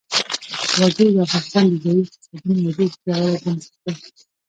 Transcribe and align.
وګړي 0.81 1.09
د 1.15 1.17
افغانستان 1.25 1.65
د 1.71 1.73
ځایي 1.83 2.01
اقتصادونو 2.03 2.59
یو 2.65 2.73
ډېر 2.77 2.91
پیاوړی 3.03 3.37
بنسټ 3.43 3.73
دی. 3.83 3.93